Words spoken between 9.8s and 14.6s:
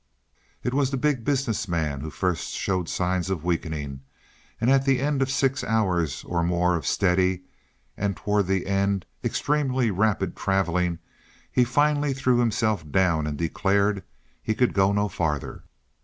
rapid traveling he finally threw himself down and declared he